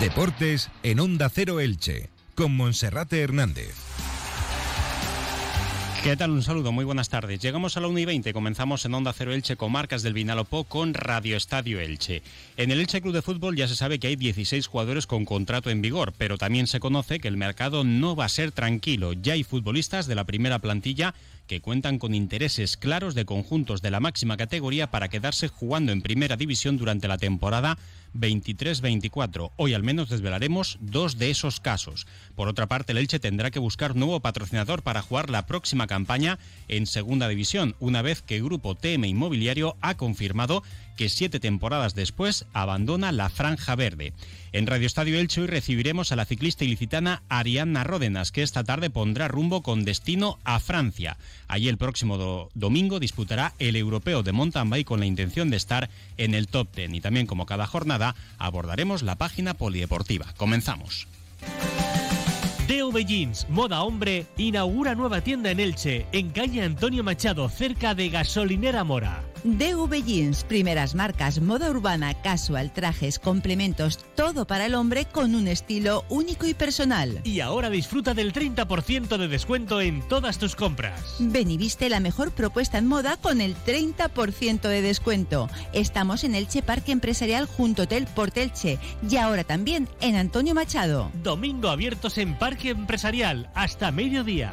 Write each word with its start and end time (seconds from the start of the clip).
Deportes 0.00 0.70
en 0.82 1.00
Onda 1.00 1.30
Cero 1.30 1.58
Elche, 1.58 2.10
con 2.34 2.54
Monserrate 2.54 3.22
Hernández. 3.22 3.74
¿Qué 6.04 6.16
tal? 6.16 6.32
Un 6.32 6.42
saludo, 6.42 6.70
muy 6.70 6.84
buenas 6.84 7.08
tardes. 7.08 7.40
Llegamos 7.40 7.76
a 7.76 7.80
la 7.80 7.88
1 7.88 7.98
y 8.00 8.04
20, 8.04 8.32
comenzamos 8.34 8.84
en 8.84 8.92
Onda 8.92 9.14
Cero 9.14 9.32
Elche, 9.32 9.56
Comarcas 9.56 10.02
del 10.02 10.12
Vinalopó, 10.12 10.64
con 10.64 10.92
Radio 10.92 11.36
Estadio 11.36 11.80
Elche. 11.80 12.22
En 12.58 12.70
el 12.70 12.78
Elche 12.78 13.00
Club 13.00 13.14
de 13.14 13.22
Fútbol 13.22 13.56
ya 13.56 13.66
se 13.66 13.74
sabe 13.74 13.98
que 13.98 14.08
hay 14.08 14.16
16 14.16 14.66
jugadores 14.66 15.06
con 15.06 15.24
contrato 15.24 15.70
en 15.70 15.80
vigor, 15.80 16.12
pero 16.16 16.36
también 16.36 16.66
se 16.66 16.78
conoce 16.78 17.18
que 17.18 17.28
el 17.28 17.38
mercado 17.38 17.82
no 17.82 18.14
va 18.14 18.26
a 18.26 18.28
ser 18.28 18.52
tranquilo. 18.52 19.14
Ya 19.14 19.32
hay 19.32 19.44
futbolistas 19.44 20.06
de 20.06 20.14
la 20.14 20.24
primera 20.24 20.58
plantilla 20.58 21.14
que 21.46 21.60
cuentan 21.60 21.98
con 21.98 22.14
intereses 22.14 22.76
claros 22.76 23.14
de 23.14 23.24
conjuntos 23.24 23.82
de 23.82 23.90
la 23.90 24.00
máxima 24.00 24.36
categoría 24.36 24.90
para 24.90 25.08
quedarse 25.08 25.48
jugando 25.48 25.92
en 25.92 26.02
primera 26.02 26.36
división 26.36 26.76
durante 26.76 27.08
la 27.08 27.18
temporada 27.18 27.78
23-24. 28.14 29.52
Hoy 29.56 29.74
al 29.74 29.82
menos 29.82 30.08
desvelaremos 30.08 30.78
dos 30.80 31.18
de 31.18 31.30
esos 31.30 31.60
casos. 31.60 32.06
Por 32.34 32.48
otra 32.48 32.66
parte, 32.66 32.92
el 32.92 32.98
Elche 32.98 33.18
tendrá 33.18 33.50
que 33.50 33.58
buscar 33.58 33.94
nuevo 33.94 34.20
patrocinador 34.20 34.82
para 34.82 35.02
jugar 35.02 35.30
la 35.30 35.46
próxima 35.46 35.86
campaña 35.86 36.38
en 36.68 36.86
segunda 36.86 37.28
división, 37.28 37.76
una 37.78 38.02
vez 38.02 38.22
que 38.22 38.36
el 38.36 38.44
grupo 38.44 38.74
TM 38.74 39.04
Inmobiliario 39.04 39.76
ha 39.80 39.96
confirmado 39.96 40.62
que 40.96 41.08
siete 41.08 41.38
temporadas 41.40 41.94
después 41.94 42.46
abandona 42.52 43.12
la 43.12 43.28
franja 43.28 43.76
verde. 43.76 44.12
En 44.52 44.66
Radio 44.66 44.86
Estadio 44.86 45.18
Elche 45.18 45.42
hoy 45.42 45.46
recibiremos 45.46 46.12
a 46.12 46.16
la 46.16 46.24
ciclista 46.24 46.64
ilicitana 46.64 47.22
Arianna 47.28 47.84
Ródenas, 47.84 48.32
que 48.32 48.42
esta 48.42 48.64
tarde 48.64 48.90
pondrá 48.90 49.28
rumbo 49.28 49.62
con 49.62 49.84
destino 49.84 50.38
a 50.44 50.58
Francia. 50.60 51.18
Allí 51.46 51.68
el 51.68 51.76
próximo 51.76 52.50
domingo 52.54 52.98
disputará 52.98 53.52
el 53.58 53.76
europeo 53.76 54.22
de 54.22 54.32
mountain 54.32 54.70
bike 54.70 54.86
con 54.86 55.00
la 55.00 55.06
intención 55.06 55.50
de 55.50 55.58
estar 55.58 55.90
en 56.16 56.34
el 56.34 56.48
top 56.48 56.68
ten. 56.72 56.94
Y 56.94 57.00
también 57.00 57.26
como 57.26 57.46
cada 57.46 57.66
jornada 57.66 58.16
abordaremos 58.38 59.02
la 59.02 59.16
página 59.16 59.54
polideportiva. 59.54 60.32
Comenzamos. 60.36 61.06
DV 62.66 63.04
Jeans, 63.06 63.46
moda 63.48 63.82
hombre, 63.82 64.26
inaugura 64.36 64.96
nueva 64.96 65.20
tienda 65.20 65.50
en 65.50 65.60
Elche, 65.60 66.06
en 66.10 66.30
calle 66.30 66.62
Antonio 66.62 67.04
Machado, 67.04 67.48
cerca 67.48 67.94
de 67.94 68.08
Gasolinera 68.08 68.82
Mora. 68.82 69.22
DV 69.44 70.04
Jeans, 70.04 70.44
primeras 70.44 70.94
marcas, 70.94 71.40
moda 71.40 71.70
urbana, 71.70 72.14
casual, 72.14 72.72
trajes, 72.72 73.18
complementos, 73.18 73.98
todo 74.14 74.46
para 74.46 74.66
el 74.66 74.74
hombre 74.74 75.06
con 75.06 75.34
un 75.34 75.48
estilo 75.48 76.04
único 76.08 76.46
y 76.46 76.54
personal. 76.54 77.20
Y 77.24 77.40
ahora 77.40 77.70
disfruta 77.70 78.14
del 78.14 78.32
30% 78.32 79.16
de 79.16 79.28
descuento 79.28 79.80
en 79.80 80.02
todas 80.08 80.38
tus 80.38 80.56
compras. 80.56 81.16
Ven 81.18 81.50
y 81.50 81.56
viste 81.56 81.88
la 81.88 82.00
mejor 82.00 82.32
propuesta 82.32 82.78
en 82.78 82.86
moda 82.86 83.16
con 83.16 83.40
el 83.40 83.56
30% 83.56 84.62
de 84.62 84.82
descuento. 84.82 85.48
Estamos 85.72 86.24
en 86.24 86.34
Elche 86.34 86.62
Parque 86.62 86.92
Empresarial 86.92 87.46
junto 87.46 87.82
Hotel 87.82 88.06
Portelche 88.06 88.78
y 89.08 89.16
ahora 89.16 89.44
también 89.44 89.88
en 90.00 90.16
Antonio 90.16 90.54
Machado. 90.54 91.10
Domingo 91.22 91.68
abiertos 91.68 92.18
en 92.18 92.36
Parque 92.36 92.70
Empresarial 92.70 93.50
hasta 93.54 93.90
mediodía. 93.90 94.52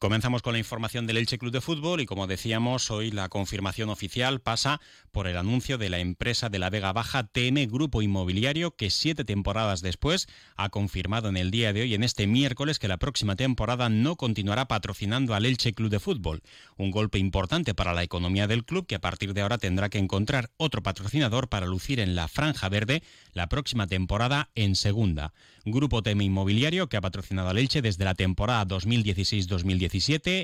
Comenzamos 0.00 0.42
con 0.42 0.52
la 0.52 0.60
información 0.60 1.08
del 1.08 1.16
Elche 1.16 1.38
Club 1.38 1.50
de 1.50 1.60
Fútbol 1.60 2.00
y 2.00 2.06
como 2.06 2.28
decíamos, 2.28 2.88
hoy 2.92 3.10
la 3.10 3.28
confirmación 3.28 3.88
oficial 3.88 4.40
pasa 4.40 4.80
por 5.10 5.26
el 5.26 5.36
anuncio 5.36 5.76
de 5.76 5.90
la 5.90 5.98
empresa 5.98 6.48
de 6.48 6.60
la 6.60 6.70
Vega 6.70 6.92
Baja 6.92 7.24
TM 7.24 7.66
Grupo 7.66 8.00
Inmobiliario 8.00 8.76
que 8.76 8.90
siete 8.90 9.24
temporadas 9.24 9.82
después 9.82 10.28
ha 10.54 10.68
confirmado 10.68 11.28
en 11.28 11.36
el 11.36 11.50
día 11.50 11.72
de 11.72 11.82
hoy, 11.82 11.94
en 11.94 12.04
este 12.04 12.28
miércoles, 12.28 12.78
que 12.78 12.86
la 12.86 12.98
próxima 12.98 13.34
temporada 13.34 13.88
no 13.88 14.14
continuará 14.14 14.68
patrocinando 14.68 15.34
al 15.34 15.44
Elche 15.44 15.74
Club 15.74 15.90
de 15.90 15.98
Fútbol. 15.98 16.42
Un 16.76 16.92
golpe 16.92 17.18
importante 17.18 17.74
para 17.74 17.92
la 17.92 18.04
economía 18.04 18.46
del 18.46 18.64
club 18.64 18.86
que 18.86 18.94
a 18.94 19.00
partir 19.00 19.34
de 19.34 19.40
ahora 19.40 19.58
tendrá 19.58 19.88
que 19.88 19.98
encontrar 19.98 20.52
otro 20.58 20.80
patrocinador 20.80 21.48
para 21.48 21.66
lucir 21.66 21.98
en 21.98 22.14
la 22.14 22.28
franja 22.28 22.68
verde 22.68 23.02
la 23.32 23.48
próxima 23.48 23.88
temporada 23.88 24.50
en 24.54 24.76
segunda. 24.76 25.32
Grupo 25.64 26.02
TM 26.02 26.22
Inmobiliario 26.22 26.88
que 26.88 26.96
ha 26.96 27.00
patrocinado 27.00 27.48
al 27.48 27.58
Elche 27.58 27.82
desde 27.82 28.04
la 28.04 28.14
temporada 28.14 28.64
2016-2017 28.64 29.87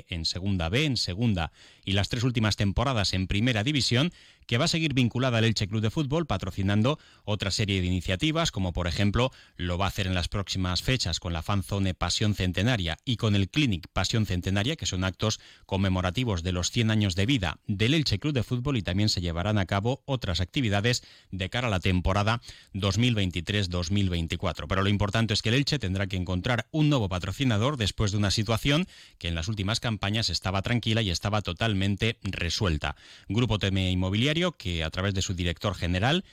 en 0.09 0.25
Segunda 0.25 0.69
B, 0.69 0.85
en 0.85 0.97
Segunda 0.97 1.51
y 1.83 1.93
las 1.93 2.09
tres 2.09 2.23
últimas 2.23 2.55
temporadas 2.55 3.13
en 3.13 3.27
Primera 3.27 3.63
División 3.63 4.11
que 4.47 4.57
va 4.57 4.65
a 4.65 4.69
seguir 4.69 4.93
vinculada 4.93 5.37
al 5.37 5.45
Elche 5.45 5.67
Club 5.67 5.81
de 5.81 5.89
Fútbol, 5.89 6.25
patrocinando 6.25 6.99
otra 7.23 7.51
serie 7.51 7.81
de 7.81 7.87
iniciativas, 7.87 8.51
como 8.51 8.73
por 8.73 8.87
ejemplo 8.87 9.31
lo 9.55 9.77
va 9.77 9.85
a 9.85 9.89
hacer 9.89 10.07
en 10.07 10.13
las 10.13 10.27
próximas 10.27 10.81
fechas 10.81 11.19
con 11.19 11.33
la 11.33 11.41
Fanzone 11.41 11.93
Pasión 11.93 12.35
Centenaria 12.35 12.97
y 13.05 13.17
con 13.17 13.35
el 13.35 13.49
Clinic 13.49 13.87
Pasión 13.91 14.25
Centenaria, 14.25 14.75
que 14.75 14.85
son 14.85 15.03
actos 15.03 15.39
conmemorativos 15.65 16.43
de 16.43 16.51
los 16.51 16.71
100 16.71 16.91
años 16.91 17.15
de 17.15 17.25
vida 17.25 17.59
del 17.67 17.93
Elche 17.93 18.19
Club 18.19 18.33
de 18.33 18.43
Fútbol 18.43 18.77
y 18.77 18.81
también 18.81 19.09
se 19.09 19.21
llevarán 19.21 19.57
a 19.57 19.65
cabo 19.65 20.03
otras 20.05 20.39
actividades 20.41 21.03
de 21.31 21.49
cara 21.49 21.67
a 21.67 21.71
la 21.71 21.79
temporada 21.79 22.41
2023-2024. 22.73 24.65
Pero 24.67 24.83
lo 24.83 24.89
importante 24.89 25.33
es 25.33 25.41
que 25.41 25.49
el 25.49 25.55
Elche 25.55 25.79
tendrá 25.79 26.07
que 26.07 26.17
encontrar 26.17 26.67
un 26.71 26.89
nuevo 26.89 27.09
patrocinador 27.09 27.77
después 27.77 28.11
de 28.11 28.17
una 28.17 28.31
situación 28.31 28.87
que 29.17 29.27
en 29.27 29.35
las 29.35 29.47
últimas 29.47 29.79
campañas 29.79 30.29
estaba 30.29 30.61
tranquila 30.61 31.01
y 31.01 31.09
estaba 31.09 31.41
totalmente 31.41 32.17
resuelta. 32.23 32.95
Grupo 33.27 33.59
TM 33.59 33.77
Inmobiliario 33.89 34.34
que 34.57 34.83
a 34.83 34.89
través 34.89 35.13
de 35.13 35.21
su 35.21 35.33
director 35.33 35.75
general 35.75 36.23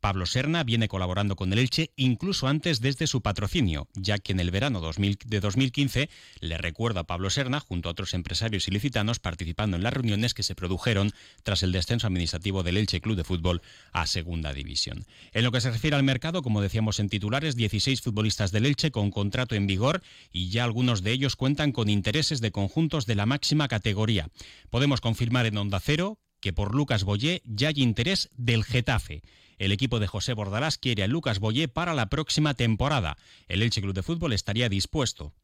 Pablo 0.00 0.24
Serna 0.24 0.64
viene 0.64 0.88
colaborando 0.88 1.36
con 1.36 1.52
el 1.52 1.58
Elche 1.58 1.92
incluso 1.96 2.48
antes 2.48 2.80
desde 2.80 3.06
su 3.06 3.20
patrocinio, 3.20 3.86
ya 3.94 4.18
que 4.18 4.32
en 4.32 4.40
el 4.40 4.50
verano 4.50 4.80
de 4.80 5.40
2015 5.40 6.08
le 6.40 6.58
recuerda 6.58 7.00
a 7.00 7.04
Pablo 7.04 7.28
Serna 7.28 7.60
junto 7.60 7.88
a 7.88 7.92
otros 7.92 8.14
empresarios 8.14 8.66
ilicitanos 8.66 9.18
participando 9.18 9.76
en 9.76 9.82
las 9.82 9.92
reuniones 9.92 10.32
que 10.32 10.42
se 10.42 10.54
produjeron 10.54 11.12
tras 11.42 11.62
el 11.62 11.72
descenso 11.72 12.06
administrativo 12.06 12.62
del 12.62 12.78
Elche 12.78 13.00
Club 13.00 13.16
de 13.16 13.24
Fútbol 13.24 13.60
a 13.92 14.06
Segunda 14.06 14.54
División. 14.54 15.04
En 15.32 15.44
lo 15.44 15.52
que 15.52 15.60
se 15.60 15.70
refiere 15.70 15.96
al 15.96 16.02
mercado, 16.02 16.42
como 16.42 16.62
decíamos 16.62 16.98
en 16.98 17.10
titulares, 17.10 17.54
16 17.54 18.00
futbolistas 18.00 18.52
del 18.52 18.66
Elche 18.66 18.90
con 18.90 19.10
contrato 19.10 19.54
en 19.54 19.66
vigor 19.66 20.02
y 20.32 20.48
ya 20.48 20.64
algunos 20.64 21.02
de 21.02 21.12
ellos 21.12 21.36
cuentan 21.36 21.72
con 21.72 21.90
intereses 21.90 22.40
de 22.40 22.52
conjuntos 22.52 23.04
de 23.04 23.16
la 23.16 23.26
máxima 23.26 23.68
categoría. 23.68 24.28
Podemos 24.70 25.02
confirmar 25.02 25.44
en 25.44 25.58
Onda 25.58 25.78
Cero 25.78 26.18
que 26.40 26.52
por 26.52 26.74
Lucas 26.74 27.04
Boyé 27.04 27.42
ya 27.44 27.68
hay 27.68 27.82
interés 27.82 28.30
del 28.36 28.64
Getafe. 28.64 29.22
El 29.58 29.72
equipo 29.72 30.00
de 30.00 30.06
José 30.06 30.32
Bordalás 30.32 30.78
quiere 30.78 31.02
a 31.02 31.08
Lucas 31.08 31.38
Boyé 31.38 31.68
para 31.68 31.94
la 31.94 32.08
próxima 32.08 32.54
temporada. 32.54 33.18
El 33.46 33.62
Elche 33.62 33.82
Club 33.82 33.94
de 33.94 34.02
Fútbol 34.02 34.32
estaría 34.32 34.68
dispuesto 34.68 35.34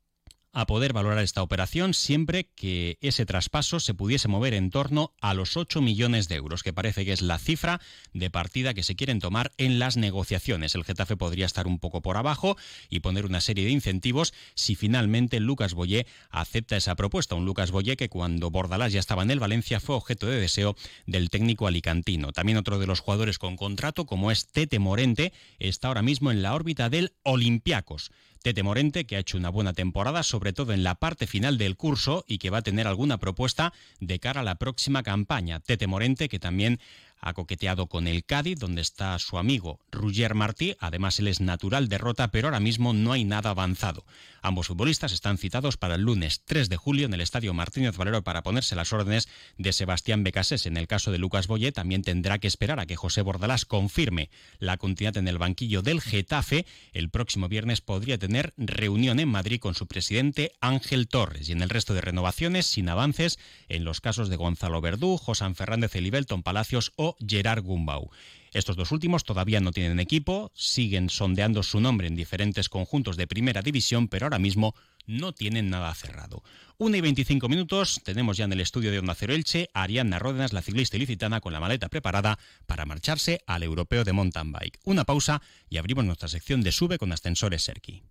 a 0.57 0.67
poder 0.67 0.95
valorar 0.95 1.23
esta 1.23 1.43
operación 1.43 1.93
siempre 1.93 2.49
que 2.57 2.97
ese 3.03 3.27
traspaso 3.27 3.79
se 3.79 3.93
pudiese 3.93 4.27
mover 4.27 4.55
en 4.55 4.71
torno 4.71 5.13
a 5.21 5.35
los 5.35 5.59
8 5.59 5.83
millones 5.83 6.29
de 6.29 6.37
euros, 6.37 6.63
que 6.63 6.73
parece 6.73 7.05
que 7.05 7.13
es 7.13 7.21
la 7.21 7.39
cifra 7.39 7.79
de 8.15 8.31
partida 8.31 8.73
que 8.73 8.83
se 8.83 8.97
quieren 8.97 9.21
tomar 9.21 9.53
en 9.59 9.79
las 9.79 9.99
negociaciones. 9.99 10.75
El 10.75 10.85
Getafe 10.85 11.15
podría 11.15 11.45
estar 11.45 11.67
un 11.67 11.79
poco 11.79 12.01
por 12.01 12.17
abajo 12.17 12.57
y 12.89 13.01
poner 13.01 13.27
una 13.27 13.43
serie 13.43 13.67
de 13.67 13.71
incentivos 13.71 14.33
si 14.55 14.77
finalmente 14.77 15.41
Lucas 15.41 15.75
Boyé 15.75 16.07
acepta 16.31 16.79
esa 16.79 16.95
propuesta. 16.95 17.35
Un 17.35 17.45
Lucas 17.45 17.71
Boyé 17.71 17.99
que 17.99 18.09
cuando 18.09 18.51
Bordalás 18.51 18.95
ya 18.95 19.01
estaba 19.01 19.25
en 19.25 19.33
el 19.33 19.41
Valencia 19.41 19.79
fue 19.79 19.95
objeto 19.95 20.27
de 20.27 20.41
deseo 20.41 20.75
del 21.05 21.29
técnico 21.29 21.67
alicantino. 21.67 22.33
También 22.33 22.57
otro 22.57 22.79
de 22.79 22.87
los 22.87 23.01
jugadores 23.01 23.39
con 23.39 23.57
contrato, 23.57 24.07
como 24.07 24.31
es 24.31 24.47
Tete 24.47 24.79
Morente, 24.79 25.35
está 25.59 25.89
ahora 25.89 26.01
mismo 26.01 26.31
en 26.31 26.41
la 26.41 26.55
órbita 26.55 26.89
del 26.89 27.13
Olympiacos. 27.25 28.11
Tete 28.43 28.63
Morente, 28.63 29.07
que 29.07 29.17
ha 29.17 29.21
hecho 29.21 29.37
una 29.37 29.49
buena 29.49 29.73
temporada, 29.73 30.23
sobre 30.23 30.53
todo 30.53 30.73
en 30.73 30.83
la 30.83 30.95
parte 30.95 31.27
final 31.27 31.59
del 31.59 31.77
curso 31.77 32.25
y 32.29 32.39
que 32.39 32.51
va 32.51 32.59
a 32.59 32.63
tener 32.63 32.87
alguna 32.87 33.19
propuesta 33.19 33.73
de 34.01 34.19
cara 34.19 34.41
a 34.41 34.45
la 34.45 34.57
próxima 34.57 35.03
campaña. 35.03 35.61
Tete 35.61 35.87
Morente, 35.87 36.29
que 36.29 36.39
también 36.39 36.81
ha 37.21 37.33
coqueteado 37.33 37.87
con 37.87 38.07
el 38.07 38.25
Cádiz, 38.25 38.59
donde 38.59 38.83
está 38.83 39.19
su 39.19 39.39
amigo 39.39 39.81
Ruggier 39.91 40.35
Martí. 40.35 40.77
Además, 40.79 41.19
él 41.19 41.29
es 41.29 41.41
natural 41.41 41.89
de 41.89 41.99
Rota, 41.99 42.31
pero 42.31 42.49
ahora 42.49 42.61
mismo 42.61 42.93
no 42.93 43.13
hay 43.13 43.25
nada 43.25 43.51
avanzado. 43.51 44.05
Ambos 44.43 44.69
futbolistas 44.69 45.13
están 45.13 45.39
citados 45.39 45.77
para 45.77 45.97
el 45.97 46.03
lunes 46.03 46.43
3 46.45 46.69
de 46.69 46.77
julio 46.77 47.07
en 47.07 47.15
el 47.15 47.21
Estadio 47.21 47.55
Martínez 47.55 47.97
Valero 47.97 48.23
para 48.23 48.43
ponerse 48.43 48.77
las 48.77 48.93
órdenes 48.93 49.29
de 49.57 49.73
Sebastián 49.73 50.23
Becasés. 50.23 50.67
En 50.67 50.77
el 50.77 50.87
caso 50.87 51.11
de 51.11 51.19
Lucas 51.19 51.47
Boyé, 51.47 51.73
también 51.73 52.03
tendrá 52.03 52.39
que 52.39 52.47
esperar 52.47 52.79
a 52.79 52.87
que 52.87 52.97
José 52.97 53.23
Bordalás 53.23 53.65
confirme 53.65 54.31
la 54.59 54.77
continuidad 54.77 55.17
en 55.17 55.29
el 55.29 55.39
banquillo 55.39 55.83
del 55.83 56.01
Getafe. 56.01 56.67
El 56.93 57.11
próximo 57.11 57.49
viernes 57.49 57.81
podría 57.81 58.19
tener 58.19 58.53
reunión 58.57 59.21
en 59.21 59.29
Madrid 59.29 59.59
con 59.59 59.75
su 59.75 59.87
presidente 59.87 60.53
Ángel 60.61 61.09
Torres. 61.09 61.49
Y 61.49 61.53
en 61.53 61.63
el 61.63 61.71
resto 61.71 61.95
de 61.95 62.03
renovaciones, 62.03 62.67
sin 62.67 62.89
avances, 62.89 63.39
en 63.69 63.85
los 63.85 64.01
casos 64.01 64.29
de 64.29 64.37
Gonzalo 64.37 64.81
Verdú, 64.81 65.17
José 65.17 65.47
Fernández 65.55 65.95
Elibelton 65.95 66.43
Palacios 66.43 66.93
o 66.97 67.06
Gerard 67.25 67.63
Gumbau. 67.63 68.11
Estos 68.53 68.75
dos 68.77 68.91
últimos 68.91 69.25
todavía 69.25 69.61
no 69.61 69.71
tienen 69.71 70.01
equipo, 70.01 70.51
siguen 70.55 71.11
sondeando 71.11 71.63
su 71.63 71.79
nombre 71.79 72.09
en 72.09 72.17
diferentes 72.17 72.71
conjuntos 72.71 73.19
de 73.19 73.27
primera 73.27 73.61
división, 73.61 74.09
pero 74.09 74.27
ahora 74.27 74.39
mismo 74.39 74.75
no 75.07 75.33
tienen 75.33 75.69
nada 75.69 75.95
cerrado. 75.95 76.43
1 76.79 76.97
y 76.97 77.01
25 77.01 77.49
minutos, 77.49 78.01
tenemos 78.03 78.37
ya 78.37 78.47
en 78.47 78.53
el 78.53 78.61
estudio 78.61 78.91
de 78.91 78.99
Onda 78.99 79.15
Cero 79.15 79.35
Elche 79.35 79.69
a 79.75 79.83
Ariadna 79.83 80.19
Ródenas, 80.19 80.53
la 80.53 80.63
ciclista 80.63 80.97
ilicitana, 80.97 81.41
con 81.41 81.53
la 81.53 81.61
maleta 81.61 81.89
preparada 81.89 82.39
para 82.67 82.87
marcharse 82.87 83.43
al 83.47 83.63
europeo 83.63 84.05
de 84.05 84.13
mountain 84.13 84.53
bike. 84.53 84.81
Una 84.85 85.05
pausa 85.05 85.43
y 85.69 85.77
abrimos 85.77 86.05
nuestra 86.05 86.29
sección 86.29 86.63
de 86.63 86.73
sube 86.73 86.99
con 86.99 87.13
ascensores 87.13 87.63
Serki. 87.63 88.03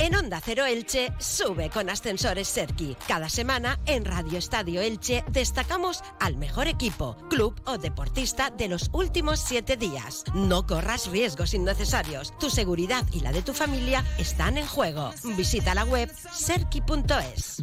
En 0.00 0.14
Onda 0.14 0.40
Cero 0.40 0.64
Elche, 0.64 1.12
sube 1.18 1.70
con 1.70 1.90
Ascensores 1.90 2.46
Serki. 2.46 2.96
Cada 3.08 3.28
semana 3.28 3.80
en 3.84 4.04
Radio 4.04 4.38
Estadio 4.38 4.80
Elche 4.80 5.24
destacamos 5.28 6.02
al 6.20 6.36
mejor 6.36 6.68
equipo, 6.68 7.16
club 7.28 7.60
o 7.66 7.78
deportista 7.78 8.50
de 8.50 8.68
los 8.68 8.90
últimos 8.92 9.40
siete 9.40 9.76
días. 9.76 10.22
No 10.34 10.66
corras 10.66 11.08
riesgos 11.08 11.52
innecesarios. 11.52 12.32
Tu 12.38 12.48
seguridad 12.48 13.04
y 13.12 13.20
la 13.20 13.32
de 13.32 13.42
tu 13.42 13.54
familia 13.54 14.04
están 14.18 14.56
en 14.56 14.66
juego. 14.66 15.10
Visita 15.36 15.74
la 15.74 15.84
web 15.84 16.12
serki.es. 16.32 17.60